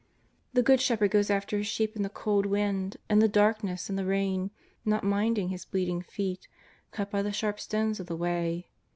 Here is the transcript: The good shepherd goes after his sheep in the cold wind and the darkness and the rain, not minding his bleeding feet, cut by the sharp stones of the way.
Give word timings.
The 0.53 0.63
good 0.63 0.81
shepherd 0.81 1.11
goes 1.11 1.29
after 1.29 1.59
his 1.59 1.67
sheep 1.67 1.95
in 1.95 2.01
the 2.01 2.09
cold 2.09 2.47
wind 2.47 2.97
and 3.07 3.21
the 3.21 3.27
darkness 3.27 3.87
and 3.87 3.99
the 3.99 4.03
rain, 4.05 4.49
not 4.83 5.03
minding 5.03 5.49
his 5.49 5.63
bleeding 5.65 6.01
feet, 6.01 6.47
cut 6.89 7.11
by 7.11 7.21
the 7.21 7.31
sharp 7.31 7.59
stones 7.59 7.99
of 7.99 8.07
the 8.07 8.17
way. 8.17 8.71